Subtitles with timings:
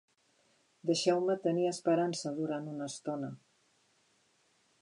[0.89, 3.33] Deixeu-me tenir esperança durant una estona!